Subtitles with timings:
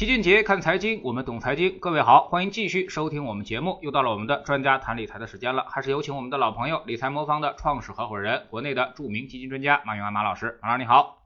[0.00, 1.78] 齐俊杰看财经，我们懂财经。
[1.78, 3.78] 各位好，欢迎继续收听我们节目。
[3.82, 10.58] 又到了我们的专家谈理财的时间了，还是有请我们的老朋友理财魔方的创始合伙人，国内的著名基金专家马永安马老师。
[10.62, 11.18] 马老师你好，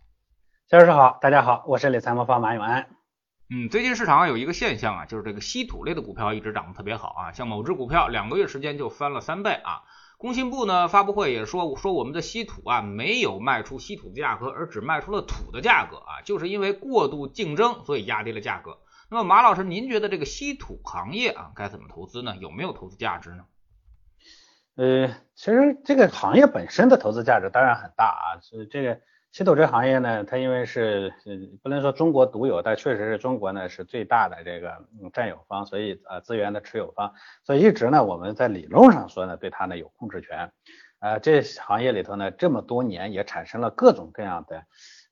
[0.69, 2.89] 肖老师好，大家好，我是理财魔方马永安。
[3.49, 9.85] 嗯，最近市场上有一个现象啊，就是这个稀土类的股票一直涨得特别好啊，像某只股票两个月时间就翻了三倍啊。
[10.19, 18.79] 工信部呢发布会也说说我们的稀土啊没有卖出稀土的价格，而只卖出了土的价格啊，就是因为过度竞争，所以压低了价格。
[19.11, 22.37] 那么马老师，您觉得这个稀土行业啊该怎么投资呢？
[22.37, 23.45] 有没有投资价值呢？
[24.77, 29.01] 呃，其实这个行业本身的投资价值当然很大啊，是这个。
[29.35, 31.13] 稀土这行业呢，它因为是
[31.61, 34.73] 不能说中国独有，但确实是中国呢是最大的这个
[35.13, 37.13] 占有方，所以呃资源的持有方，
[37.43, 40.53] 所以一直呢我们在理论上说呢对它呢有控制权。
[41.01, 44.63] 呃，这行业里头呢这么多年也产生了各种各样的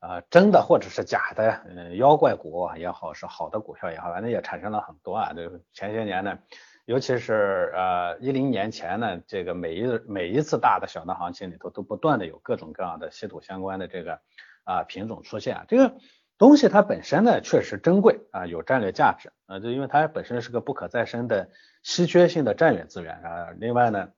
[0.01, 5.33] 呃真的或者是假的呃妖怪股也好，是好的股票也好，反正也产生了很多啊。
[5.34, 6.39] 这前些年呢。
[6.84, 14.20] 尤其是呃一零年前呢，这个每一每一次大的小的行情里头，都不断的有各种各样的稀土相关的这个
[14.64, 15.64] 啊品种出现。
[15.69, 15.94] 这个
[16.39, 21.50] 东西它本身呢确实珍贵啊，有战略价值啊，就因为它本身是个不可再生的
[21.84, 23.55] 稀缺性的战略资源啊。
[23.58, 24.08] 另外呢，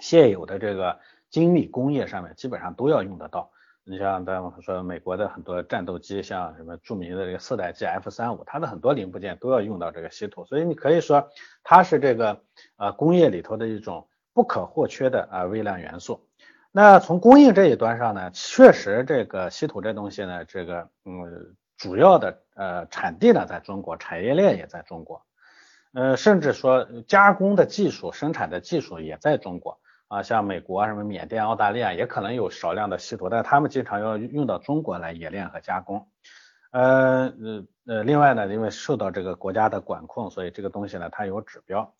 [0.00, 3.50] 现有的这个精密工业上面基本上都要用得到。
[3.90, 11.30] 你像咱们说美国的很多战斗机，像什么著名的这个四代机 F 三五，它的很多零部件都要用到这个稀土，所以你可以说
[11.64, 12.42] 它是这个
[12.76, 16.28] 呃工业里头的一种不可或缺的啊微量元素。
[16.70, 25.22] 那从供应这一端上呢，确实这个稀土这东西呢，这个嗯主要的呃产地呢在中国，产业链也在中国，
[25.94, 29.80] 呃甚至说加工的技术、生产的技术也在中国。
[30.08, 36.08] 啊，像美国啊，什么缅甸、澳大利亚也可能有少量的稀土，但他们经常要用到中国来冶炼和加工。
[36.70, 41.94] 呃呃呃，另外呢，因为受到这个国家的管控，所以这个东西呢，它有指标。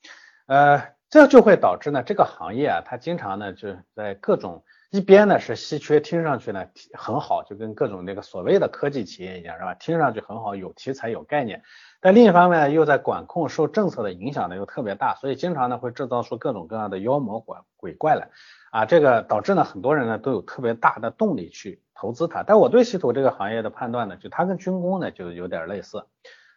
[0.47, 9.75] 呃，这就会导致呢，这个行业啊，它经常呢就在各种一边呢是稀缺，听上去呢很好，就跟各种那个所谓的科技企业一样，是吧？
[9.75, 11.62] 听上去很好，有题材、有概念。
[12.00, 18.31] 但另一方面呢，又在管控、受政策的影响呢，又特别大，所以经常呢会制造出各种各样的妖魔鬼鬼怪来
[18.71, 22.43] 啊，这个导致呢很多人呢都有特别大的动力去投资它。
[22.43, 26.06] 但我对稀土这个行业的判断呢，就它跟军工呢就有点类似，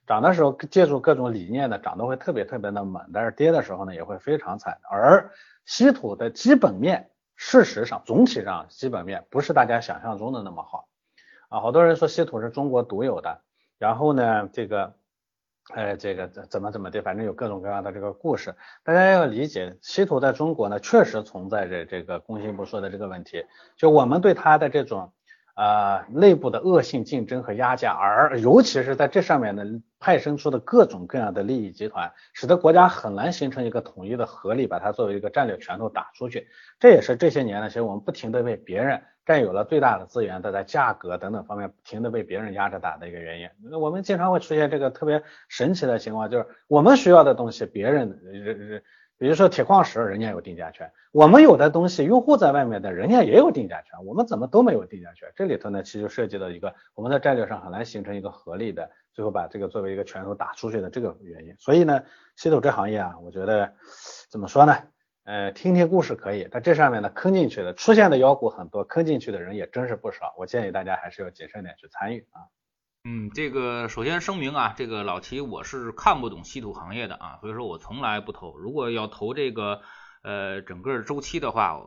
[0.07, 4.77] 涨的时候借助各种理念呢涨得会特别特别的猛，但是跌的时候呢也会非常惨。
[4.89, 5.31] 而
[5.65, 7.09] 稀土的基本面，
[7.43, 10.87] 事实上总体上基本面不是大家想象中的那么好
[11.49, 13.41] 啊，好多人说稀土是中国独有的，
[13.79, 14.93] 然后呢这个。
[15.75, 18.55] 哎，这个怎怎么怎么的，反正有各种各样的这个故事。
[18.83, 23.45] 大家要理解，稀土在中国呢，确实存在着这个工信部说的这个问题，
[23.77, 25.13] 就我们对它的这种
[25.55, 29.63] 呃内部的恶性竞争和压价，而尤其是在这上面呢
[29.99, 36.47] 派生出的各种各样的利益集团，使得国家很难形成一个统一的合力，把它作为一个战略拳头打出去。
[36.79, 39.01] 这也是这些年呢，其实我们不停的为别人。
[39.23, 43.47] 占有了最大的资源，但在价格等等方面不停的被别人压着打的一个原因。
[43.69, 48.83] 那我们经常会出现这个特别神奇的情况，就是我们需要的东西，别人人
[49.21, 55.31] 比如说铁矿石，人家有定价权；我们有的东西，用户在外面的，人家也有定价权，我们怎么都没有定价权？
[55.35, 61.55] 这里头呢，其实涉及到一个我们在战略上很难形成一个合力的，最后把这个作为一个拳头打出去的这个原因。
[61.59, 62.01] 所以呢，
[62.35, 63.71] 稀土这行业啊，我觉得
[64.31, 64.75] 怎么说呢？
[65.25, 70.33] 呃，听听故事可以，但这上面呢坑进去的出现的妖股很多，坑进去的人也真是不少。
[70.35, 72.41] 我建议大家还是要谨慎点去参与啊。
[73.03, 78.55] 嗯，这个首先声明啊，这个老齐我是看不懂稀土行业的啊，所以说我从来不投。
[78.59, 79.81] 如果要投这个
[80.21, 81.79] 呃整个周期的话，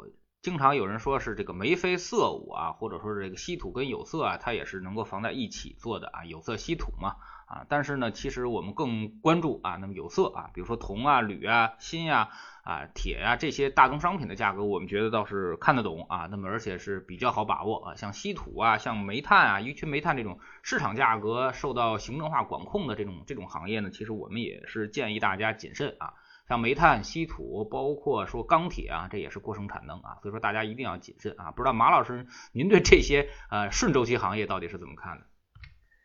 [0.45, 7.17] 经常有人说是这个眉飞色舞啊，或者说是这个稀土跟有色啊，它也是能够放在一起做的啊，有色稀土嘛
[7.47, 7.65] 啊。
[7.71, 12.29] 但是呢，其实我们更关注啊，那么有色啊，比如说铜啊、铝啊、锌呀。
[12.65, 16.29] 啊，铁呀这些大宗商品的价格，我们觉得倒是看得懂啊。
[16.31, 26.15] 那么而且是比较好把握啊，像稀土啊，像煤炭啊，一群煤炭这种市场价格受到行政化管控的这种这种行业呢，其实我们也是建议大家谨慎啊。
[26.49, 31.51] 像煤炭、稀土，包括说钢铁啊，这也是过剩产能啊，所以说大家一定要谨慎啊。
[31.51, 35.25] 不知道马老师您对这些呃顺周期行业到底是怎么看的？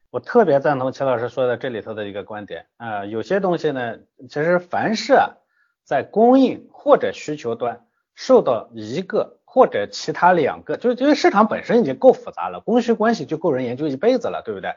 [0.09, 3.97] 我特别赞同齐老师说的这里头的一个观点啊，有些东西呢，
[4.29, 5.15] 其实凡是。
[5.85, 14.75] 在供应或者需求端受到一个或者其他两个，就是因为市场本身已经够复杂了，供需关系就够人研究一辈子了，对不对？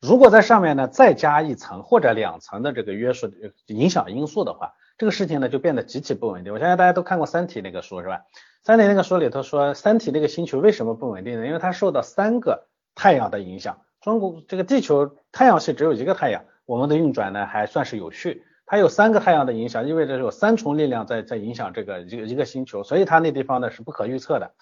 [0.00, 3.32] 如果在上面呢再加一层或者两层的这个约束
[3.66, 6.52] 影响因素的话，这个事情呢就变得极其不稳定。
[6.52, 8.16] 我相信大家都看过《三体》那个书是吧？
[8.62, 11.46] 《三体》那个书里头说，《三体》那个星球为什么不稳定呢？
[11.46, 13.80] 因为它受到三个太阳的影响。
[14.00, 16.44] 中国这个地球太阳系只有一个太阳。
[16.66, 18.44] 我们的运转呢还算是有序。
[18.66, 24.52] 它有三个太阳的影响，意味着有三重力量在在影响这个一个一个星球，所以它那地方呢是不可预测的。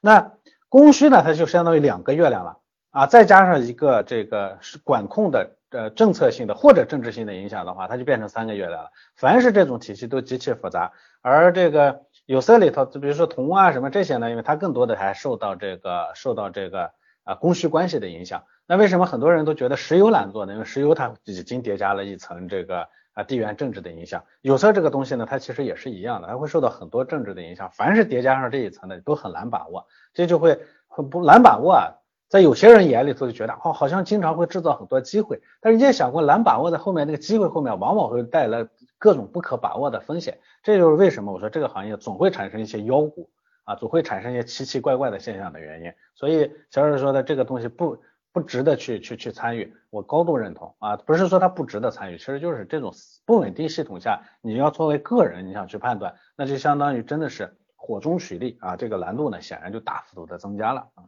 [0.00, 0.32] 那
[0.68, 2.58] 供需呢，它就相当于两个月亮了
[2.90, 8.90] 啊，再加上一个这个是管控的呃政策性的或者政治性的影响的话，它就变成三个月亮了。
[9.16, 16.92] 凡是这种体系都极其复杂，而这个有色里头，就比如说铜啊什么这些呢，因为它更多的还受到这个受到这个
[17.24, 18.44] 啊供需关系的影响。
[18.66, 20.52] 那为什么很多人都觉得石油难做呢？
[20.52, 22.88] 因为石油它已经叠加了一层这个。
[23.14, 27.70] 啊，地缘政治的影响，有色这个东西呢，它其实也是一样的，它会受到很多政治的影响。
[27.70, 30.58] 凡是叠加上这一层的，都很难把握，这就会
[30.88, 31.92] 很不难把握啊。
[32.32, 40.38] 在有些人眼里头就觉得，哦，好像经常会制造很多机会，但是你也想过，难把握的后面那个机会后面，往往会带来各种不可把握的风险。
[40.62, 43.28] 这就是为什么我说这个行业总会产生一些妖股
[43.64, 45.92] 啊，总会产生一些奇奇怪怪的现象的原因。
[46.14, 47.98] 所以小史说的这个东西不。
[48.34, 52.90] 不值得去去去参与，我高度认同啊，不是说它不值得参与，其实就是这种
[53.26, 61.04] 不稳定系统下，你要作为个人你想去判断，那就相当于真的是火中取栗啊，这个难度呢显然就大幅度的增加了啊。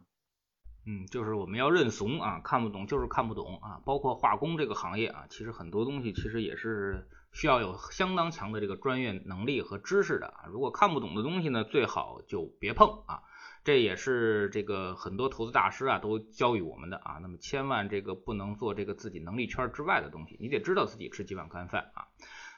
[0.85, 13.23] 嗯，就是我们要认怂啊，看不懂就是看不懂啊，包括化工这个行业啊，其实很多东西其实也是需要有相当强的这个专业能力和知识的啊，如果看不懂的东西呢，最好就别碰啊。
[13.63, 22.05] 这也是这个很多投资大师啊都教育我们的啊，那么千万这个不能做这个自己能力圈之外的东西，你得知道自己吃几碗干饭啊。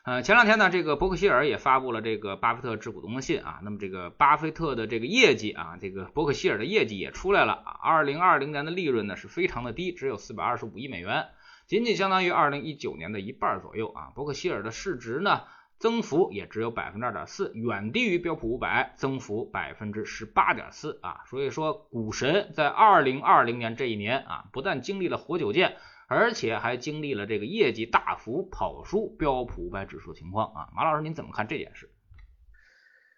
[0.08, 11.26] 呃，前两天呢，这个伯克希尔也发布了这个巴菲特致股东的信啊，那么这个巴菲特的这个业绩啊，这个伯克希尔的业绩也出来了啊，二零二零年的利润呢是非常的低，只有四百二十五亿美元，
[11.66, 14.14] 仅仅相当于二零一九年的一半左右啊。
[14.16, 15.42] 伯克希尔的市值呢？
[15.78, 21.20] 增幅也只有百分之二点四，远低于标普五百，增幅百分之十八点四啊。
[21.26, 25.76] 所以说，股神在二零二零年这一年啊，不但经历了活久见，
[26.08, 30.68] 而且还经历了这个业绩大幅跑输标普五百指数情况啊。
[30.76, 31.90] 马老师，您怎么看这件事？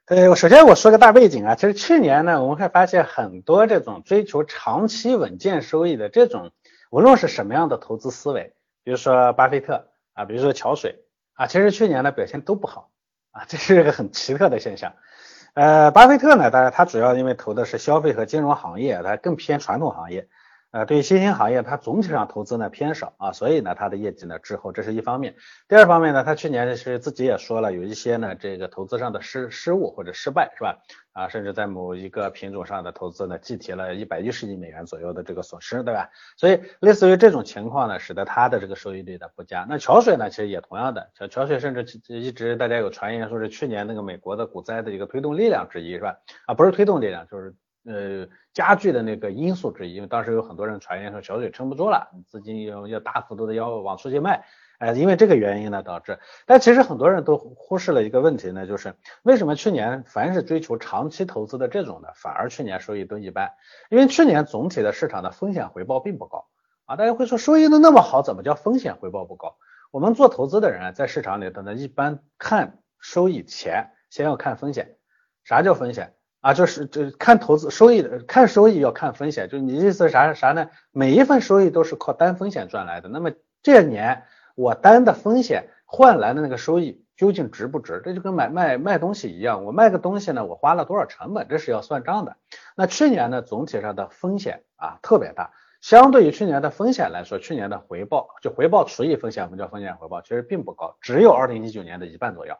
[0.05, 6.51] 呃，首先我说个大背景啊，其实去年呢，我们会发现很多这种追求长期稳健收益的这种，
[6.89, 11.05] 无论是什么样的投资思维，比如说巴菲特啊，比如说桥水。
[11.33, 12.89] 啊，其实去年呢表现都不好
[13.31, 14.91] 啊，这是一个很奇特的现象。
[15.53, 20.27] 呃，巴菲特呢，当然他主要因为投的是消费和金融行业，他更偏传统行业。
[20.71, 25.35] 呃，对于新兴行业，它总体上投资呢偏少啊，所以呢，它的业绩呢滞后，这是一方面。
[25.67, 30.77] 第二方面呢，他去年是自己也说了，有一些呢这个投资上的失失误或者失败，是吧？
[31.13, 36.11] 啊，甚至在某一个品种上的投资呢，计提了一百一十亿美元左右的这个损失，对吧？
[36.37, 39.65] 所以类似于这种情况呢，使得它的这个收益率的不佳。
[39.67, 46.19] 那桥水呢，其实也同样的，桥桥水甚至一直大家有传言说是去年那个美国的股灾的一个推动力量之一，是吧？
[46.45, 47.55] 啊，不是推动力量，就是。
[47.85, 54.43] 呃，加剧的那个因素之一，因为当时有很多人传言说小水撑不住了，资金要要大幅度的要往出去卖，
[54.79, 56.19] 哎，因为这个原因呢导致。
[56.45, 63.49] 但其实很多人都忽视了一个问题呢，就是为什么去年凡是追求长期投资的这种的，反而去年收益都一般？
[63.89, 66.47] 因为去年总体的市场的风险回报并不高
[66.85, 66.97] 啊。
[66.97, 69.55] 大家会说收益都那么好，怎么叫风险回报不高？
[69.89, 74.97] 我们做投资的人在市场里头呢，一般看收益前先要看风险。
[75.45, 76.13] 啥叫风险？
[76.41, 79.49] 啊，就是这看投资收益的，看收益要看风险。
[79.49, 80.69] 就你意思啥啥呢？
[80.91, 83.09] 每一份收益都是靠单风险赚来的。
[83.09, 83.31] 那么
[83.61, 84.23] 这年
[84.55, 88.01] 我单的风险换来的那个收益究竟值不值？
[88.05, 92.37] 这就跟买卖卖东西一样，我卖个东西呢，我花了多少成本，这是要算账的。
[92.75, 102.55] 那去年呢，总体上的风险啊特别大，相对于去年的风险来说，去年的回报就回报除以风险，我们叫风险回报，其实并不高，只有二零一九年的一半左右。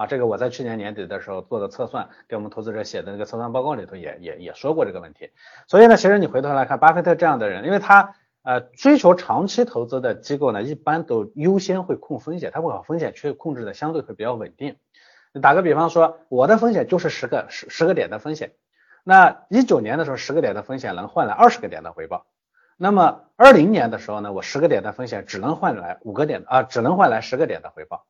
[0.00, 5.30] 啊，这个我在去年年底的时候做的测算，给我们投资者写的那个测算报告里头也也也说过这个问题。
[5.66, 14.76] 所以呢，其实你回头来看，巴菲特这样的人，因为他呃追求长期投资的机构呢，一般都优先会控风险，他会把风险去控制的相对会比较稳定。
[15.42, 18.52] 打个比方说，我的风险就是十个十十个点的风险，
[19.04, 22.24] 那一九年的时候十个点的风险能换来二十个点的回报，
[22.78, 28.06] 那么二零年的时候呢，我十个点的风险只能换来五个点啊，只能换来十个点的回报。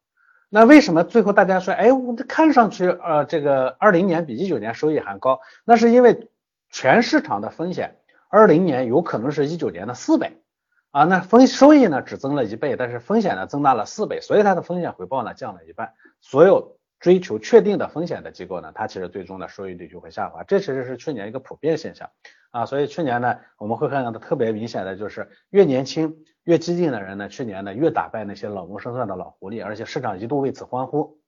[0.53, 5.41] 那为什么最后大家说，哎，我这看上去，呃，这个二零年比一九年收益还高？
[5.65, 6.29] 那是因为
[6.71, 10.43] 全市场的风险，二零年有可能是一九年的四倍
[10.91, 11.05] 啊。
[11.05, 15.95] 那风收益呢只增了一倍，但是风险呢增大了四倍，所以它的风险回报呢降了一半。
[16.21, 20.43] 所有追求确定的风险的机构呢，它其实最终的收益率就会下滑。
[20.43, 22.11] 这其实是去年一个普遍现象
[22.51, 22.67] 啊。
[22.67, 26.25] 所以去年呢，我们会看到的特别明显的就是越年轻。
[26.45, 31.21] 越激进的人呢，去年呢越打败那些老谋深算的老狐狸，而且市场一度为此欢呼。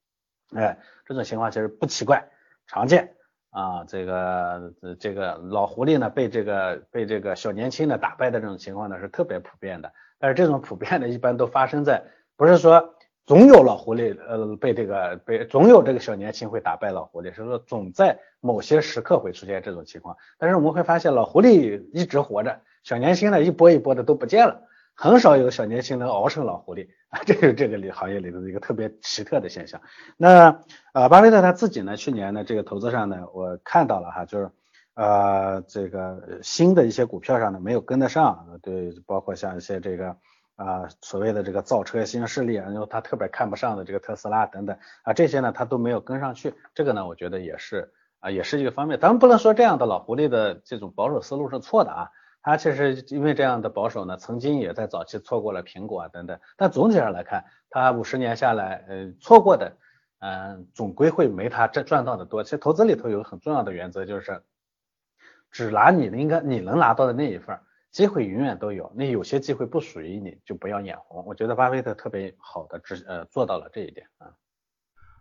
[0.56, 2.24] 哎，这种情况其实不奇怪，
[2.66, 3.14] 常见
[3.50, 3.84] 啊。
[3.84, 9.92] 这个这个老狐狸呢被这个被这个小年轻的打败的这种情况呢是特别普遍的。
[10.18, 12.02] 但是这种普遍的一般都发生在
[12.36, 20.16] 不是说总有老狐狸呃被这个被总有这个小年轻会打败老狐狸，是说总在某些时刻会出现这种情况。
[20.38, 24.62] 但是我们会发现老狐狸一直活着，小年轻呢一波一波的都不见了，
[24.94, 29.80] 很少有小年轻能熬成老狐狸啊， 这是这个里行业里的一个特别奇特的现象。
[30.16, 30.60] 那
[30.92, 34.50] 呃巴菲特他自己呢，去年呢这个投资上呢，我看到了哈，就是。
[34.94, 40.14] 呃，这个新的一些股票上呢没有跟得上，对，包括像一些这个
[40.56, 52.10] 啊所谓的这个造车新势力，然后他特别看不上的这个特斯拉等等啊这些呢他都没有跟上去，这个呢我觉得也是啊也是一个方面，咱们不能说这样的老狐狸的这种保守思路是错的啊，
[52.42, 59.76] 他其实因为这样的保守呢，曾经也在早期错过了苹果啊等等，但总体上来看，他五十年下来，呃错过的
[60.20, 62.42] 嗯总归会没他这赚到的多。
[62.44, 64.42] 其实投资里头有个很重要的原则就是。
[65.54, 67.60] 只拿你应该你能拿到的那一份，
[67.92, 68.90] 机会永远都有。
[68.96, 71.24] 那有些机会不属于你，就不要眼红。
[71.26, 74.32] 我觉得巴菲特特别好的执呃做到了这一点啊。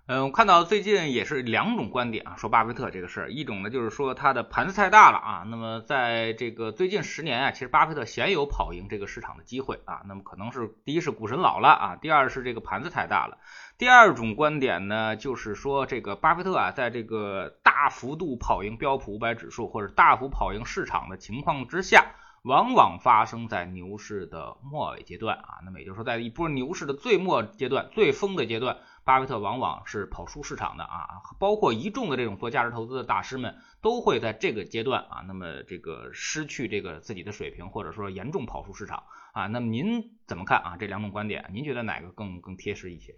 [0.08, 5.44] 嗯，我看到最近也是两种观点啊，说巴菲特这个事儿，一种呢就是说他的盘子太大了啊。
[5.48, 10.02] 那么在这个最近十年啊，其实巴菲特鲜有跑赢这个市场的机会啊。
[10.08, 13.38] 那么可能是第一是股神老了啊，第二是这个盘子太大了。
[13.78, 25.60] 第二种观点呢，就是说这个巴菲特啊，在这个大幅度跑赢标普五百指数或者大幅跑赢市场的情况之下，往往发生在牛市的末尾阶段啊。
[25.64, 31.08] 那么也就是说，在一波牛市的最末阶段、最疯的阶段，巴菲特往往是跑输市场的啊。
[31.40, 39.48] 包括一众的这种做价值投资的大师们，都会在这个阶段啊，那么这个失去这个自己的水平，或者说严重跑输市场啊。
[39.48, 40.78] 那么您怎么看啊？
[40.80, 43.14] 这两种观点，您觉得哪个更更贴实一些？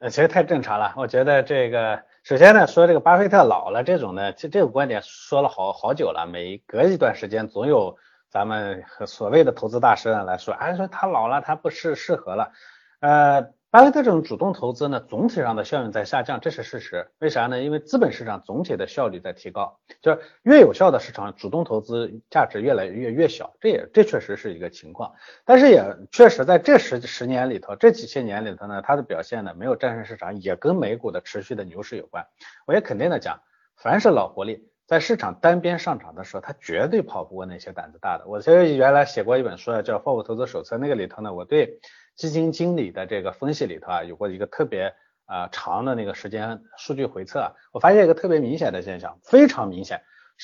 [0.00, 0.94] 呃，其实太正常了。
[0.96, 6.26] 我觉得这个，首先呢，说这个巴菲特老了这种呢，这这个观点说了好好久了。
[6.26, 7.98] 每隔一段时间，总有
[8.30, 12.52] 咱们和所谓的投资大师呢来说，哎，说他老了，他不适适合了，
[13.00, 13.52] 呃。
[13.72, 17.08] 巴菲特这种主动投资呢，总体上的效应在下降，这是事实。
[17.20, 17.62] 为啥呢？
[17.62, 25.14] 因为资本市场总体的效率在提高，就是越有效的市场，主动投资价值越来越越小，这也这确实是一个情况。
[25.44, 32.26] 但是也确实在这十十年里头，这几千年里头呢，它的表现呢没有战胜市场，也跟美股的持续的牛市有关。
[32.66, 33.40] 我也肯定的讲，
[33.76, 38.26] 凡是老狐狸在市场单边上涨的时候，他绝对跑不过那些胆子大的。
[38.26, 41.78] 我其实原来写过一本书啊叫《富投资手册》，那个里头呢，我对。
[42.16, 44.92] 基金经理的这个分析里头啊，有过一个特别
[45.24, 50.02] 啊长的那个时间数据回测，我发现一个特别明显的现象，非常明显，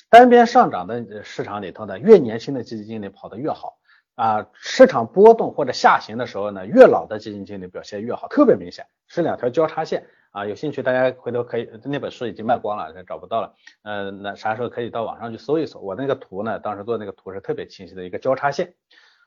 [0.09, 3.77] 单边上涨的市场里头呢，越年轻的基金经理跑得越好
[4.15, 10.07] 啊，市场波动或者下行的时候呢，越老的基金经理表现越好，特别明显，是两条交叉线
[10.37, 18.75] 啊，有兴趣大家回头可以，那本书已经卖光了，找不到了，呃，那啥时候可以到网上去搜一搜，我那个图呢，当时做那个图是特别清晰的一个交叉线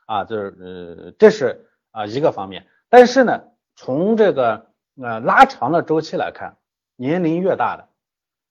[0.06, 1.66] 啊，就是呃，这是。
[1.92, 3.42] 啊，一个方面，但是呢，
[3.74, 4.68] 从这个
[5.02, 6.56] 呃拉长的周期来看，
[6.94, 7.88] 年龄越大的，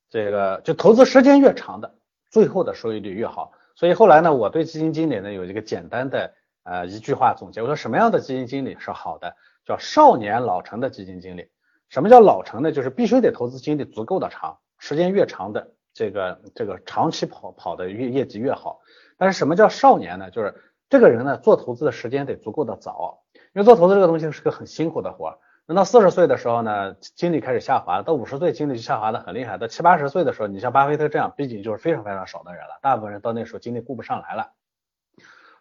[0.10, 1.96] 这个就投资时间越长的，
[2.30, 3.54] 最后的收益率越好。
[3.76, 9.34] 所以后来呢，我对基金经理呢有一个简单的呃一句话总结，我说什么样的基金经理是好的？
[9.64, 11.48] 叫少年老成的基金经理。
[11.90, 12.72] 什么叫老成呢？
[12.72, 18.80] 就是必须得投资经历足够的长，时间越长的这个这个长期跑跑的越业绩越好。
[19.18, 20.32] 但是什么叫少年呢？
[20.32, 20.56] 就是
[20.90, 23.24] 这个人呢做投资的时间得足够的早。
[23.54, 34.52] 因为做投资这个东西是个很辛苦的活，等到四十岁的时候呢，精力开始下滑，到五十岁精力就下滑的很厉害，到七八十岁的时候，你像巴菲特这样，毕竟就是非常非常少的人了，大部分人到那时候精力顾不上来了，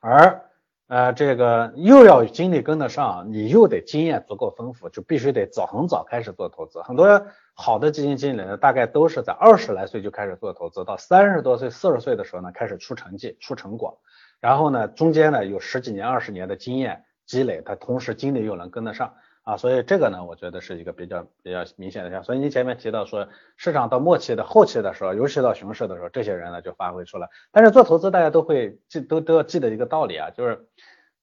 [0.00, 0.47] 而
[0.88, 6.82] 呃这个又要精力跟得上，你又得经验足够丰富，就必须得早很早开始做投资。
[6.82, 14.00] 很多好的基金经理呢，大概都是在二十来岁就开始做投资，到三十多岁、四十岁的时候呢，开始出成绩、出成果，
[14.40, 17.04] 然后呢，中间呢有十几年、二十年的经验。
[17.26, 19.12] 积累，他同时精力又能跟得上
[19.48, 22.22] 啊，所以这个呢，我觉得是一个比较比较明显的像。
[22.22, 23.26] 所以你前面提到说，
[23.56, 27.30] 市场到末期的后期的时候，尤其到熊市的时候，这些人呢就发挥出来。
[27.50, 30.66] 但是做投资，大家都会记都都要记得一个道理啊，就是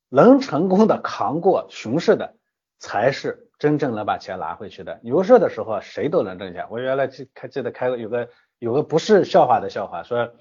[0.09, 2.33] 能成功的扛过熊市的，
[2.79, 4.99] 才是真正能把钱拿回去的。
[5.03, 6.65] 牛市的时候，谁都能挣钱。
[6.71, 10.33] 我原来记开记得开有个有个不是笑话的笑话，说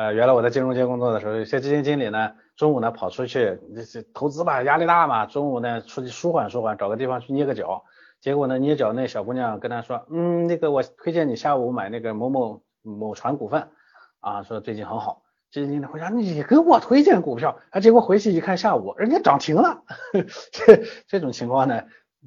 [0.00, 2.32] 呃原来我在金融街工作的时候，有些基金经理呢。
[2.56, 3.58] 中午呢跑出去，
[4.14, 5.26] 投资吧，压力大嘛。
[5.26, 7.84] 中午呢出去舒缓舒缓，找个地方去捏个脚。
[8.18, 13.68] 结果呢捏脚那小姑娘跟他说，嗯，那个我推荐你下午买那个某某某船股份
[14.20, 15.20] 啊，说最近很好。
[15.50, 19.82] 基金经理回家，你给我推荐股票，啊，结果回去一看下午人家涨停了。
[20.50, 21.82] 这这种情况呢，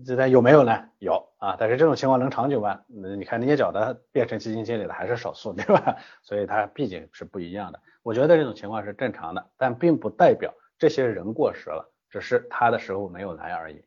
[0.05, 0.89] 这在有没有呢？
[0.99, 2.81] 有啊，但是这种情况能长久吗？
[2.87, 5.97] 你看捏脚的变成基金经理的还是少数，对吧？
[6.23, 7.79] 所以它毕竟是不一样的。
[8.01, 11.89] 我觉得这种情况是正常的，但并不代表这些人过时了。
[12.09, 13.83] 只是他的时候没有来而已。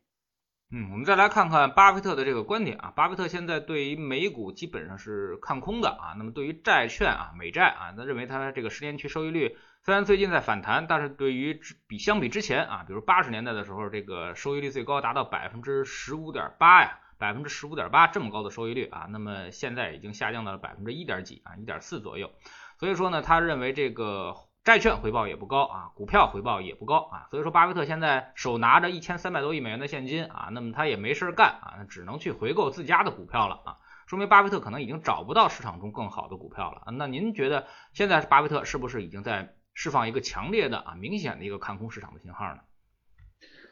[0.72, 22.32] 嗯，我们再来看看巴菲特的这个观点啊，巴菲特现在对于美股基本上是看空的啊，那么对于债券啊，美债啊，那认为它这个十年期收益率虽然最近在反弹，但是对于比相比之前啊，比如八十年代的时候，这个收益率最高达到百分之十五点八呀，百分之十五点八这么高的收益率啊，那么现在已经下降到了百分之一点几啊，一点四左右，
[22.80, 24.34] 所以说呢，他认为这个。
[24.66, 33.76] 债券回报也不高啊，股票回报也不高啊，所以说巴菲特现在手拿着一千三百多亿美元的现金啊，那么他也没事干啊，只能去回购自家的股票了啊，
[34.08, 36.82] 说明巴菲特可能已经找不到市场中更好的股票了。
[36.94, 42.58] 那您觉得现在巴菲特是不是已经在释放一个强烈的啊、明显的一个看空市场的信号呢？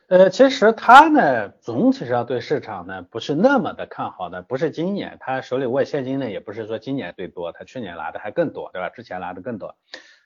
[0.07, 8.91] 呃，其实他呢，总体上对市场呢不是那么的看好的，不是今年他手里握现金呢，也不是说今年最多，他去年拿的还更多，对吧？
[8.91, 9.75] 之前拿的更多。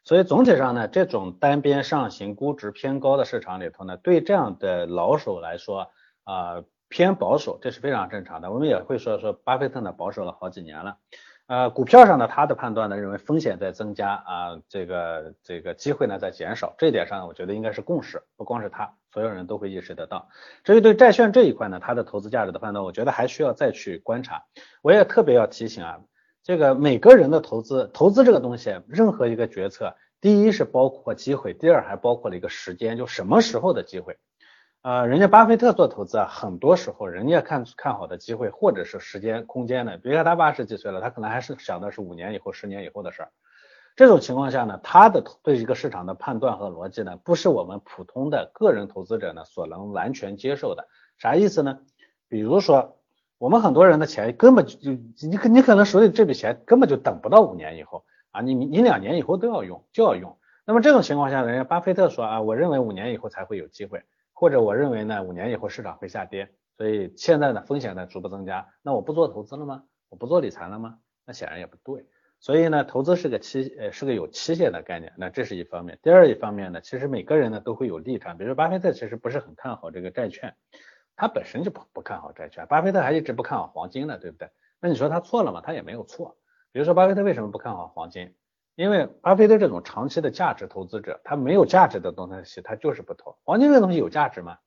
[0.09, 5.91] 所以总体上呢，这种单边上行、估值偏高的市场里头呢，对这样的老手来说
[6.25, 8.51] 啊偏保守，这是非常正常的。
[8.51, 10.97] 我们也会说说，巴菲特呢保守了好几年了。
[11.47, 20.31] 呃，股票上呢，他的判断呢认为风险在增加啊，这个这个机会呢在减少，这一点上我觉得应该是共识，不光是他，所有人都会意识得到。
[20.65, 24.45] 至于对债券这一块呢，他的投资价值的判断，我觉得还需要再去观察。
[24.81, 26.01] 我也特别要提醒啊。
[26.49, 34.17] 这个每个人的投资，投资这个东西，任何一个决策，第一是包括机会，第二还包括了一个时间，就什么时候的机会。
[34.81, 43.29] 呃，人家巴菲特做投资啊，很多时候人家看看好的机会或者是时间空间呢，别看他八十几岁了，他可能还是想的是五年以后、十年以后的事儿。
[43.95, 50.89] 这种情况下呢，他的对一个市场的判断和逻辑呢，不是我们普通的个人投资者呢所能完全接受的。
[51.19, 51.81] 啥意思呢？
[52.27, 52.95] 比如说。
[53.39, 54.93] 我们很多人的钱根本就
[55.29, 60.39] 你可你可能手里这笔钱根本就等不到五年以后啊，你你两年以后都要用就要用。
[60.65, 64.03] 那么这种情况下，人家巴菲特说啊，我认为五年以后才会有机会，
[64.33, 69.85] 或者我认为呢五年以后市场会下跌，所以现在呢风险在逐步增加，那我不做投资了吗？
[70.11, 70.99] 我不做理财了吗？
[71.25, 72.07] 那显然也不对。
[72.41, 75.99] 所以呢，投资是个期呃是个有期限的概念，那这是一方面。
[76.03, 80.55] 第二一方面呢，其实每个人呢都会有立场，比如巴菲特其实不是很看好这个债券。
[81.19, 84.49] 他本身就不不看好债券，巴菲特还一直不看好黄金呢，对不对？
[84.81, 85.61] 那你说他错了吗？
[85.61, 86.37] 他也没有错。
[86.71, 88.37] 比如说巴菲特为什么不看好黄金？
[88.77, 93.37] 因为巴菲特这种长期的价值投资者，他没有价值的东西他就是不投。
[93.43, 94.59] 黄金这东西有价值吗？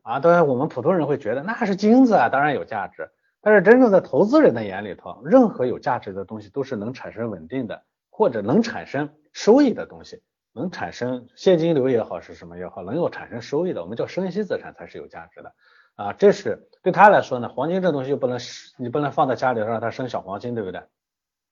[0.00, 3.10] 啊，当然我们普通人会觉得那是金子啊，当然有价值。
[3.42, 10.22] 但是真正在投资人的眼里头，任何有价值的东西都是能产生稳定的或者能产生收益的东西。
[10.56, 15.52] 能产生现金流也好是什么也好，能够产生收益的，我们叫生息资产才是有价值的
[15.96, 16.14] 啊。
[16.14, 18.38] 这是对他来说呢，黄金这东西又不能
[18.78, 20.82] 你不能放在家里让它生小黄金，对不对？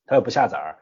[0.06, 0.78] 它又不下崽儿，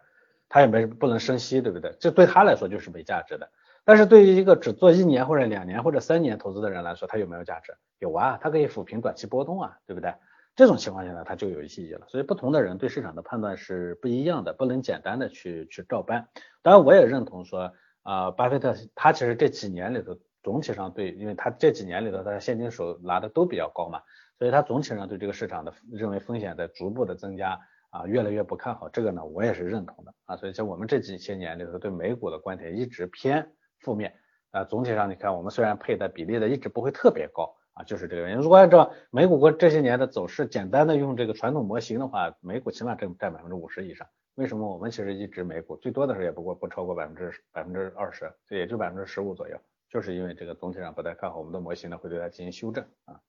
[0.49, 1.97] 它也没不能生息，对不对？
[1.99, 3.51] 这对他来说就是没价值的。
[3.85, 7.75] 但是对于一个只做一年或者两年或者三年投资的人来说，它有没有价值？
[7.99, 10.15] 有啊，它可以抚平短期波动啊，对不对？
[10.55, 12.07] 这种情况下呢，它就有意义了。
[12.07, 16.29] 所以不同的人对市场的判断是不一样的，不能简单的去去照搬。
[16.63, 17.73] 当然我也认同说。
[18.03, 24.03] 啊，巴菲特他其实这几年里头总体上对，因为他这几年里头他现金手拿的都比较高嘛，
[24.39, 27.61] 所以他总体上对这个市场的认为风险在逐步的增加
[27.91, 34.15] 啊，越来越不看好这个呢，我也是认同的啊，所以像我们这几些年里头对美股的观点一直偏负面
[34.51, 38.39] 啊，总体上你看我们虽然配的比例的一直不会特别高啊，就是这个原因。
[38.39, 44.09] 如果按照美股过这些年的走势，简单的用这个传统模型的话，美股起码占占百分之五十以上。
[44.37, 53.21] 为什么我们其实一直美股最多的时候也不过不超过百分之百分之二十，这也就百分之十五左右，就是因为这个总体上不太看好我们的模型呢，会对它进行修正啊。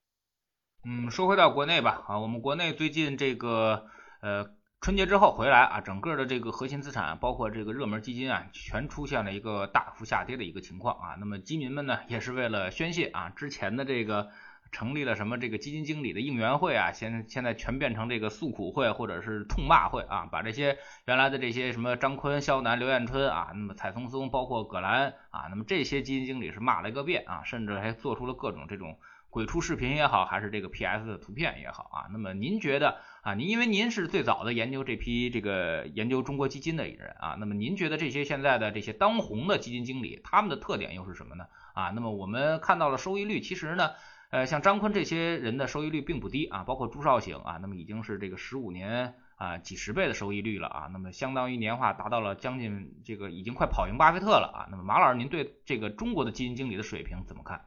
[0.85, 3.87] 嗯，说回到国内吧，啊，我们国内最近这个
[4.21, 11.15] 呃春节之后回来啊，整个的这个核心资产，包括这个热门基金啊，全出现了一个大幅下跌的一个情况啊。
[11.19, 14.29] 那么基民们呢，也是为了宣泄啊之前的这个。
[14.73, 16.91] 成立了什么这个基金经理的应援会啊？
[16.91, 20.27] 现现在全变成这个诉苦会或者是痛骂会啊！
[20.29, 28.97] 把这些原来的这些什么张坤、肖楠、刘彦春啊，那么蔡松松，包括葛兰啊，那么这些基金经理是骂了一个遍啊，甚至还做出了各种这种
[29.29, 32.09] 鬼畜视频也好，还是这个 PS 的图片也好啊。
[32.11, 41.45] 那么您觉得啊，您因为您是最早的研究这批这个研究中国基金的人啊，那么您觉得这些现在的这些当红的基金经理他们的特点又是什么呢？
[41.73, 43.91] 啊，那么我们看到了收益率，其实呢？
[44.33, 54.67] 呃，像张坤这些人的收益率并不低啊，包括朱少醒啊，那么已经是这个十五年啊几十倍的收益率了啊，那么相当于年化达到了将近这个已经快跑赢巴菲特了啊。
[54.71, 57.61] 那么马老师，您对这个中国的基金经理的水平怎么看？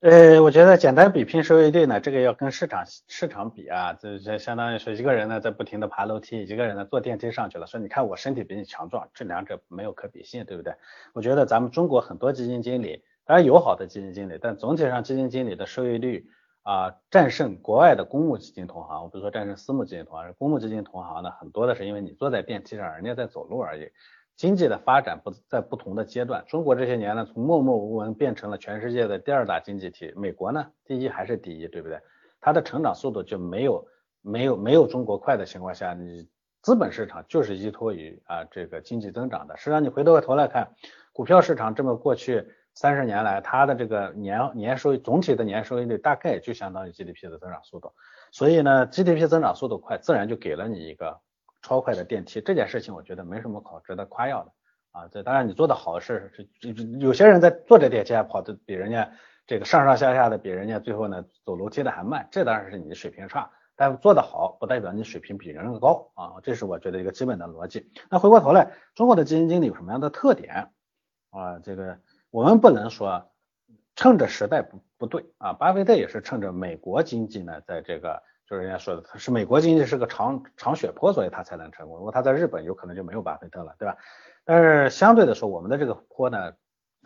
[0.00, 10.74] 呃，我觉得简单比拼收益率呢，这个要跟市场市场比啊，这这相当于说一个人呢在不停的爬楼梯，一个人呢坐电梯上去了，说你看我身体比你强壮，这两者没有可比性，对不对？
[11.12, 13.04] 我觉得咱们中国很多基金经理。
[13.26, 16.26] 当然有好的基金经理，但总体上基金经理的收益率
[16.62, 23.90] 啊战胜国外的公募基金同行，我比如说战胜私募基金同行，公募基金同行呢很多的是因为你坐在电梯上，人家在走路而已。
[24.36, 32.00] 经济的发展不在不同的阶段，中国这些年呢从默默无闻变成了全世界的第二大经济体，美国呢第一还是第一，对不对？
[32.40, 33.86] 它的成长速度就没有
[34.20, 36.28] 没有没有中国快的情况下，你
[36.62, 39.56] 资本市场就是依托于啊这个经济增长的。
[39.56, 40.74] 实际上你回过头来看，
[41.12, 47.92] 股票市场这么过去三十年来，它的这个年年收益总体的年收益率大概就相当于 GDP 的增长速度。
[48.32, 51.20] 所以呢，GDP 增长速度快，自然就给了你一个
[51.62, 52.40] 超快的电梯。
[52.40, 54.52] 这件事情我觉得没什么可值得夸耀的
[54.92, 55.08] 啊。
[55.10, 56.48] 这当然你做的好是是
[56.98, 59.10] 有些人在坐这电梯还跑的比人家。
[59.46, 67.90] 这个上上下下的比人家最后呢走楼梯的还慢，这当然是你的水平差，但做得好不代表你水平比人高啊，这是我觉得一个基本的逻辑。
[68.08, 70.70] 那回过头来，中国的基金经理有什么样的特点
[71.28, 71.58] 啊？
[71.58, 71.98] 这个
[72.34, 73.30] 我们不能说
[73.94, 81.96] 趁着时代不不对啊，巴菲特也是趁着美国经济呢，在这个就是人家说的他是美国经济是个长长雪坡，所以他才能成功。
[81.96, 83.96] 如果他在日本，有可能就没有巴菲特了，对吧？
[84.44, 86.52] 但是相对的说，我们的这个坡呢。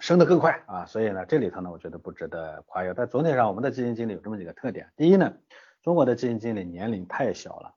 [0.01, 2.95] 升得更快啊，所以呢，这里头呢，我觉得不值得夸耀。
[2.95, 4.89] 但总体上，我们的基金经理有这么几个特点。
[4.95, 5.35] 第一呢，
[5.83, 7.75] 中国的基金经理年龄太小了。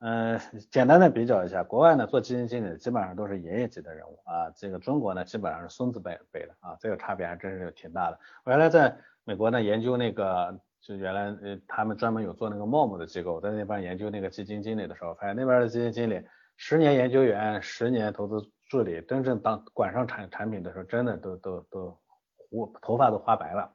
[0.00, 8.18] 嗯，简单的比较一下，国外呢做基金经理基本上都是爷爷级的人物啊，这个中国呢基本上是孙子辈辈的啊，这个差别还真是挺大的。
[8.44, 16.24] 我原来在美国呢研究那个，就原来呃他们专门有做那个 MOM 的机构，在那边研究那个基金经理的时候，发现那边的基金经理
[16.56, 18.50] 十年研究员，十年投资。
[18.70, 21.98] 助理真正当管上产产品的时候，真的都都都
[22.36, 23.68] 胡头发都花白了。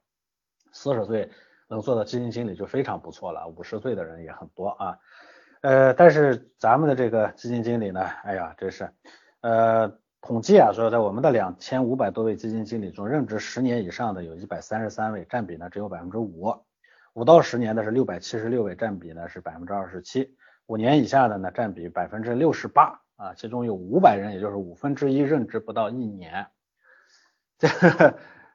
[0.72, 1.30] 四十岁
[1.68, 4.98] 能做到基金经理就非常不错了，五十岁的人也很多啊。
[5.66, 8.88] 呃，但是咱们的这个基金经理呢，哎呀，这是
[9.42, 16.52] 呃统计啊，说在我们的两千五百多位基金经理中，任职十年以上的有一百三十三位，占比呢只有百分之五；
[17.14, 20.36] 五到十年的是六百七十六位，占比呢是百分之二十七；
[20.68, 23.02] 五年以下的呢，占比百分之六十八。
[23.16, 26.46] 啊，其中有五百人，也就是五分之一任职不到一年，
[27.58, 27.68] 这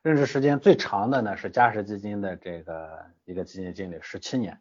[0.02, 4.60] 任职时间最长的呢是嘉实基金的这个一个基金经理十七年，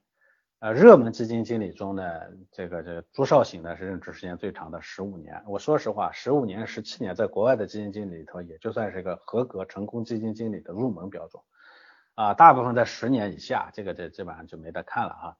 [0.59, 2.03] 呃，热门基金经理中呢，
[2.51, 5.41] 这个这朱少醒呢是任职时间最长的十五年。
[5.47, 11.41] 我说实话，十五年、十七年，在国外的基金经理里头，也就算是一个合格成功基金经理的入门标准
[12.15, 15.37] 啊，大部分在十年以下，这个这基本上就没得看了啊。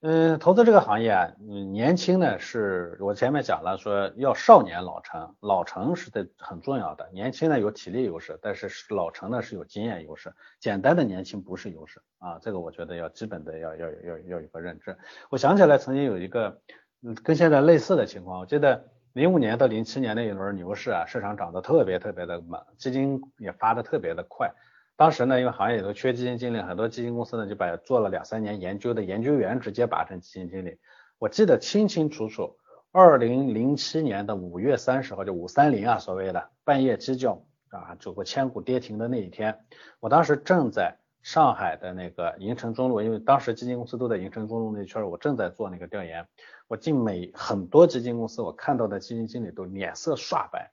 [0.00, 7.10] 嗯，投资这个行业啊，嗯，年轻呢是我前面讲了，说要少年老成，老成是的很重要的。
[7.12, 10.32] 年轻呢有体力优势，但是老成呢是有经验优势。
[10.60, 14.96] 简单的年轻不是优势啊，这个我觉得要基本的要要要要有个认知。
[15.30, 16.60] 我想起来曾经有一个
[17.02, 18.84] 嗯跟现在类似的情况，我记得
[19.14, 24.54] 零五年到零七年那一轮牛市啊，市场涨得特别特别的猛，基金也发的特别的快。
[24.98, 30.76] 当时呢，因为行业里头缺基金经理，很多基金公司呢就把做了两三年研究的研究员直接拔成基金经理。
[31.20, 32.56] 我记得清清楚楚，
[32.90, 39.60] 二零零七年的五月三十号，就五三零啊，所谓的半夜鸡叫啊，走过千股跌停的那一天，
[40.00, 46.26] 我当时正在上海的那个银城中路，因为当时基金公司都在银城中路那圈，我正在做那个调研。
[46.66, 50.72] 我进每很多基金公司，我看到的基金经理都脸色刷白，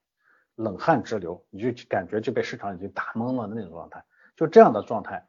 [0.55, 4.03] 冷汗直流，你就感觉就被市场已经打懵了的那种状态。
[4.35, 5.25] 就这样的状态，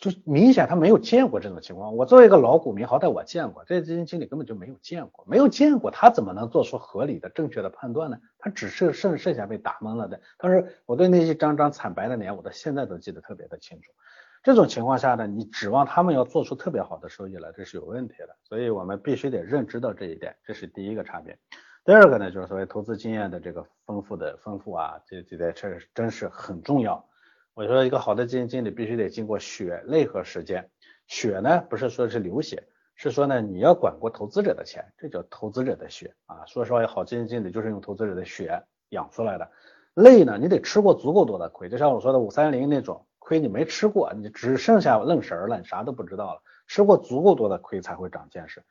[0.00, 1.96] 就明显他没有见过这种情况。
[1.96, 8.18] 我作为一个老股民，好歹我见过，这些基金经理根本就没有见过，没有见过，他怎么能做出合理的、正确的判断呢？
[8.38, 10.20] 他只是剩剩下被打懵了的。
[10.38, 13.90] 当时我对那一张张惨白的脸，我到现在都记得特别的清楚。
[14.42, 18.36] 这种情况下呢，你指望他们要做出特别好的收益来，这是有问题的。
[18.42, 21.38] 所以我们必须得认知到这一点，这是第一个差别。
[21.82, 27.02] 第二个呢，就是所谓投资经验的这个丰富的丰富啊，这这点确实真是很重要。
[27.54, 30.68] 我说一个好的基金经理必须得经过血泪和时间，
[31.06, 32.64] 血呢不是说是流血，
[32.96, 36.44] 是说呢你要管过投资者的钱，这叫投资者的血啊。
[36.46, 39.48] 说实话，好基金经理就是用投资者的血养出来的。
[39.94, 46.42] 累呢，你得吃过足够多的亏，就像我说的五三零那种亏你没吃过，你只剩下愣神了，你啥都不知道了。
[46.66, 48.64] 吃过足够多的亏才会长见识。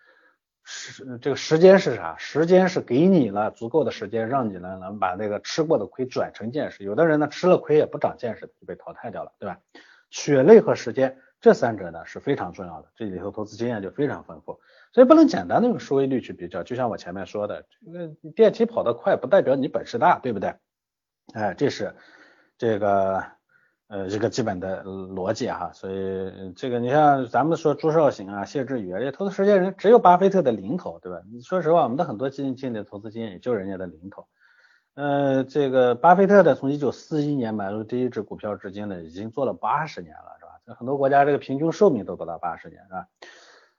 [0.64, 2.16] 时这个时间是啥？
[2.18, 6.84] 时间是给你了足够的时间，让你呢能把那个吃过的亏转成见识。
[6.84, 9.60] 有的人呢吃了亏也不长见识，就被淘汰掉了，对吧？
[10.10, 14.60] 血泪和时间这三者呢是非常重要的，这里头投资经验就非常丰富，
[14.94, 16.64] 所以不能简单的用收益率去比较。
[16.64, 20.56] 就像我前面说的，这个电梯跑得快不代表你本事大，对不对？
[21.34, 21.96] 哎，这是
[22.58, 23.33] 这个。
[23.94, 31.22] 呃，一个基本的逻辑哈，所以这个你像咱们说朱少醒啊、谢志宇啊，这投资时间人只有巴菲特的零头，对吧？
[31.32, 34.26] 你说实话，我们的很多基金经理投资经验也就人家的零头
[34.96, 40.52] 呃，这个巴菲特的从一九四一年买入第一只股票至今呢，已经做了八十年了，是吧？
[40.66, 43.08] 这很多国家这个平均寿命都不到八十年，是吧？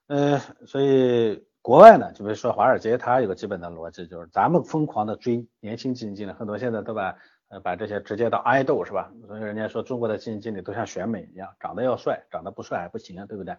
[0.07, 7.17] 呃，所以国外呢，就比如说华尔街，它有个基本的逻辑，就是咱们疯狂的追年轻基金经理，很多现在都把
[7.55, 9.13] 呃把这些直接当爱豆，是吧？
[9.29, 13.57] 所以人家说中国的基金经理都像选美一样，长得要帅，长得不帅还不行啊，对不对？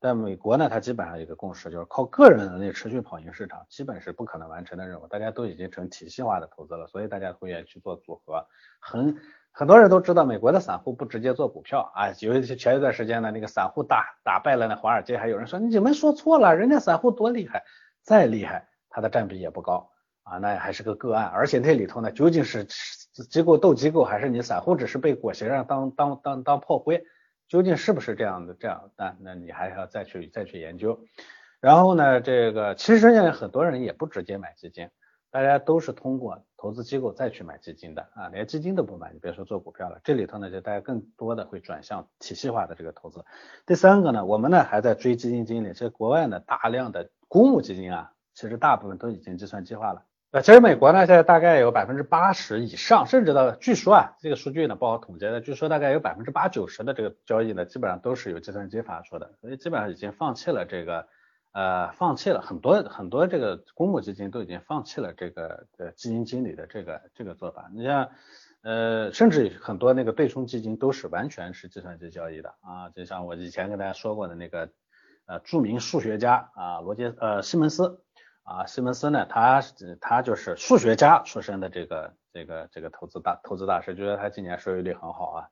[0.00, 5.06] 在美国呢，它基本上有一个共识，就是靠个人能力持续跑赢市场，基本是不可能完成的任务。
[5.08, 8.46] 大家都已经成体系化的投资了，所以大家会愿意去做组合。
[8.80, 9.16] 很
[9.50, 12.14] 很多人都知道，美国的散户不直接做股票啊。
[12.20, 17.64] 有一些前一段时间呢，那个散户打打败了那华尔街，还有人说你们说错了，人家散户多厉害，
[18.00, 19.90] 再厉害，它的占比也不高
[20.22, 21.26] 啊，那还是个个案。
[21.26, 22.64] 而且那里头呢，究竟是
[23.24, 27.04] 机构斗机构，还是你散户只是被裹挟让当当当当炮灰？
[27.48, 28.54] 究竟是不是这样的？
[28.54, 31.00] 这样，那那你还要再去再去研究。
[31.60, 34.90] 然后呢，这个其实现在很多人也不直接买基金，
[35.30, 39.98] 大家都是通过投资机构再去买基金的啊，连基金都不买，你别说做股票了。
[40.04, 43.24] 这里头呢，就大家更多的会转向体系化的这个投资。
[43.64, 50.02] 第三个呢，我们呢还在追基金经理，其实国外呢大量的公募基金啊，其实大部分都已经计算机化了。
[50.30, 61.08] 呃，其实美国呢，现在大概有百分之八十以上，甚至到据说啊，这个数据呢不好统计的，据说大概有百分之八九十的这个交易呢，基本上都是由计算机发出的，所以基本上已经放弃了这个，
[61.52, 67.70] 呃，放弃了很多很多这个公募基金都已经放弃了这个呃基金经理的这个这个做法。
[67.74, 68.10] 你像，
[68.62, 74.68] 呃，甚至很多那个对冲基金都是完全是计算机交易的啊，就像我以前跟大家说过的那个，
[75.24, 78.02] 呃，著名数学家啊，罗杰呃西蒙斯。
[78.48, 79.62] 啊，西蒙斯呢，他
[80.00, 85.48] 他就是数学家出身的这个这个这个投资大投资大师，觉得他今年收益率很好啊，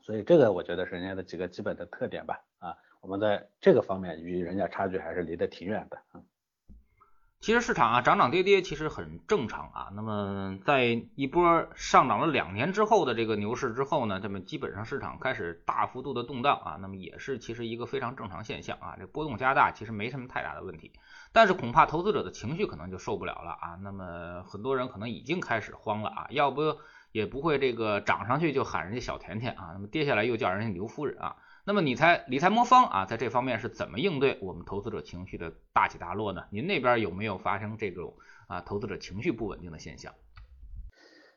[0.00, 5.98] 所以这个我觉得是人家的几个基本的特点吧啊，我们在这个方面与人家差距还是离得挺远的。
[7.44, 9.88] 其实市场啊涨涨跌跌其实很正常啊。
[9.92, 16.78] 那么在一波上涨了两年之后的这个牛市之后呢，这么基本上市场开始大幅度的动荡啊。
[16.80, 18.96] 那么也是其实一个非常正常现象啊。
[18.98, 20.90] 这波动加大其实没什么太大的问题，
[21.34, 23.78] 但是恐怕投资者的情绪可能就受不了了啊。
[23.82, 26.78] 那么很多人可能已经开始慌了啊，要不
[27.12, 31.36] 也不会这个涨上去就喊人家小甜甜啊，那么跌下来又叫人家牛夫人啊。
[31.66, 36.44] 那么理财理财魔方啊，在这方面是怎么应对我们投资者情绪的大起大落呢？
[36.50, 38.14] 您那边有没有发生这种
[38.48, 40.12] 啊投资者情绪不稳定的现象？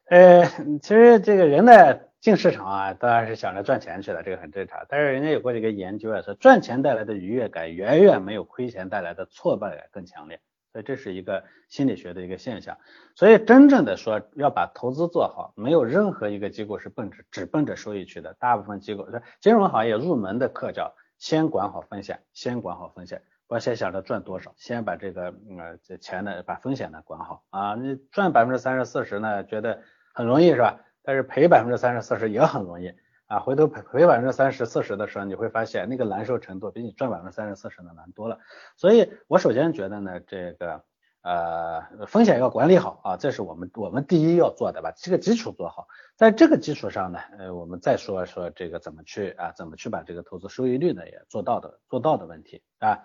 [0.10, 0.46] 呃，
[0.82, 4.86] 其实这个人呢进市场啊，当然是想着赚钱去了，这个很正常。
[4.90, 10.42] 但是人家有过一个研究啊，说赚钱带来的愉悦感远远没有亏钱带来的挫败感更强烈。
[10.72, 12.78] 所以这是一个心理学的一个现象，
[13.16, 18.36] 所以真正的说要把投资做好，没有任何一个机构是奔着只奔着收益去的。
[18.40, 19.08] 大部分机构，
[19.40, 27.76] 金融行业入门的课叫先管好风险，先管好风险，不要先想着赚多少，先把这个呃这钱呢，把风险呢管好啊。
[27.76, 29.82] 你赚百分之三十四十呢，觉得
[30.14, 30.82] 很容易是吧？
[31.02, 32.94] 但是赔百分之三十四十也很容易。
[33.28, 38.40] 啊，回头赔赔百分之三十四十的时候，你会发现那个难受程度比你赚百分之三十四十的难多了。
[38.78, 40.82] 所以我首先觉得呢，这个
[41.24, 53.04] 呃风险要管理好啊，这是我们我们第一要做的吧，这个基础做好，在这个基础上呢，呃我们再说说这个怎么去啊，怎么去把这个投资收益率呢也做到的做到的问题啊，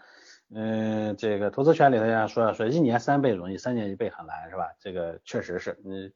[0.55, 4.71] 嗯，这个投资圈里头说说一年三倍容易，三年一倍很难是吧？
[4.79, 6.13] 这个确实是，你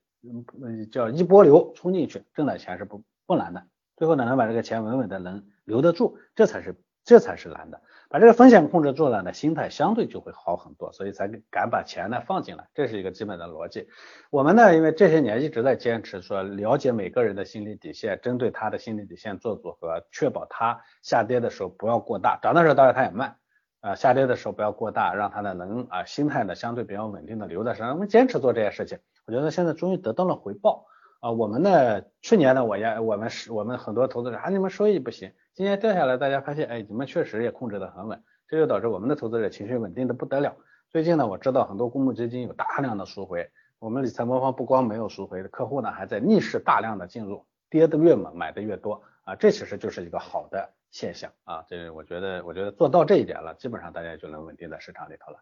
[0.62, 3.66] 嗯叫一波流冲进去挣点钱是不不难的。
[3.96, 7.80] 最后呢，能把这个钱稳稳的能留得住，这才是这才是难的。
[8.08, 13.88] 把这个风险控制住了呢，心态相对就会好很多，所以才敢把钱呢放进来，这是一个基本的逻辑。
[14.30, 23.36] 我们呢，因为这些年一直在坚持说了解每个人的心理底线，针对他的心理底线做组合，确保他下跌的时候不要过大，涨的时候当然他也慢
[23.80, 27.94] 啊，下跌的时候不要过大，让他呢能啊心态呢相对比较稳定的留在身上。
[27.94, 30.86] 我们坚持做这些事情，我觉得现在终于得到了回报。
[31.26, 40.54] 啊，我们呢，去年呢，我也我们是我们很多投资者啊，你们收益不行，今年掉下来，大家发现，哎，你们确实也控制的很稳，这就导致我们的投资者情绪稳定的不得了。
[40.88, 55.40] 最近呢，我知道很多公募基金有大量的赎回，我们理财魔方不光没有赎回客户呢，还在逆势大量的进入，跌的越猛，买的越多啊，这其实就是一个好的现象啊，这我觉得我觉得做到这一点了，基本上大家就能稳定在市场里头了。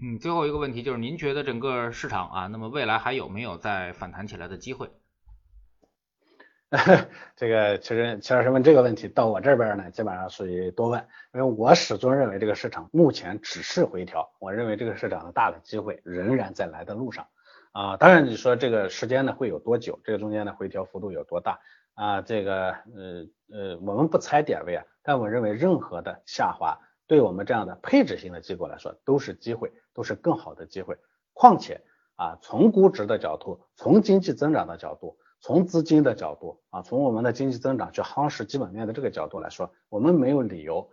[0.00, 4.90] 嗯，最后一个问题就是，您觉得整个市场啊，那么未来还有没有再反弹起来的机会？
[7.34, 11.00] 这个其实齐老师问这个问题到我这边呢，基本上属于多问，
[11.32, 17.26] 因为我始终认为这个市场目前只是回调，我认为这个市场的大的机会仍然在来的路上
[17.72, 17.96] 啊。
[17.96, 21.58] 当然你说这个时间呢会有多久，这个中间的回调幅度有多大
[21.94, 22.20] 啊？
[22.20, 26.78] 这个呃呃，我们不猜点位啊，但我认为任何的下滑。
[27.08, 30.96] 对我们这样的配置型的机构来说，都是机会，都是更好的机会。
[31.32, 31.80] 况且
[32.16, 40.86] 啊，从估值的角度，从经济增长的角度，从资金的角度啊，从我们的经济增长去夯实基本面的这个角度来说，我们没有理由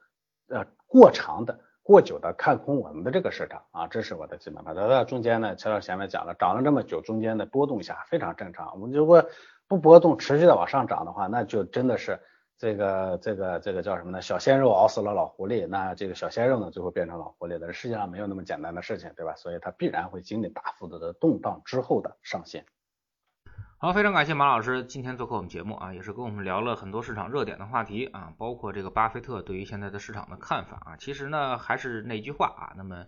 [0.48, 4.88] 呃过长的、过久的看空我们的这个市场啊，这是我的基本判断。
[4.88, 8.72] 那中间呢，陈老师前面讲了，涨了这么久，中间的波动下非常正常。
[8.72, 9.26] 我们如果
[9.68, 12.22] 不波动，持续的往上涨的话，那就真的是。
[12.58, 14.22] 这个这个这个叫什么呢？
[14.22, 19.36] 小鲜肉熬死了老狐狸，那这个小鲜肉呢，最后变成老狐狸的，世界上没有那么简单的事情，对吧？
[19.36, 22.66] 所以它必然会经历大幅度的动荡之后的上线。
[23.78, 30.98] 好，非常感谢马老师今天做客我们节目啊，也是跟我们聊了很多市场热点的话题啊，包括这个巴菲特对于现在的市场的看法啊。
[30.98, 33.06] 其实呢，还是那句话啊，那么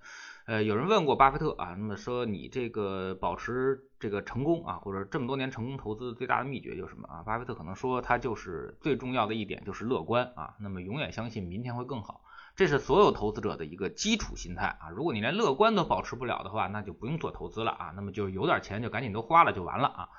[0.47, 7.21] 呃，有人问过巴菲特啊，那么说你这个保持这个成功啊，或者这么多年成功投资最大的秘诀就是什么啊？
[7.23, 12.21] 巴菲特可能说他就是最重要的一点就是乐观啊，那么永远相信明天会更好。
[12.55, 14.89] 这是所有投资者的一个基础心态啊！
[14.89, 17.93] 如果你连乐观都保持不了的话，那就不用做投资了啊！
[17.95, 20.09] 那么就有点钱就赶紧都花了就完了啊！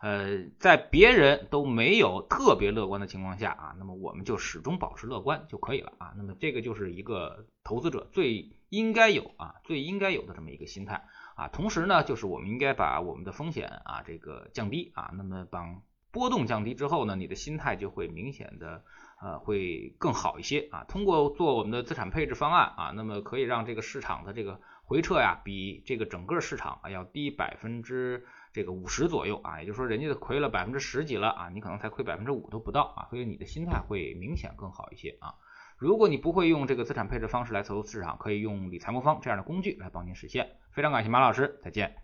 [0.00, 6.12] 呃，在别人都没有特别乐观的情况下啊，那么我们就始终保持乐观就可以了啊！
[6.16, 11.48] 那么这个就是一个投资者最应该有啊、最应该有的这么一个心态啊！
[11.48, 15.64] 同时呢，就是我们应该把我们的风险啊这个降低啊，那么把
[16.10, 18.84] 波动降低之后呢，你的心态就会明显的。
[19.18, 20.84] 呃，会更好一些啊。
[20.84, 29.58] 通过做我们的资产配置方案啊，那么可以让这个市场的这个回撤呀，比这个整个市场啊要低百分之这个五十左右啊。
[29.60, 33.08] 也就是说，人家亏了百分之十几了啊，你可能才亏百分之五都不到啊。
[33.08, 35.36] 所以你的心态会明显更好一些啊。
[35.78, 40.48] 如果你不会用这个资产配置方式来投资市场，可以用理财魔方这样的工具来帮您实现。
[40.72, 41.94] 非常感谢马老师，再见。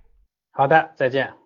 [0.51, 1.42] 好的，再见。